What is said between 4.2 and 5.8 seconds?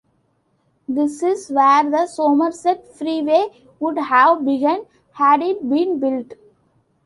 begun had it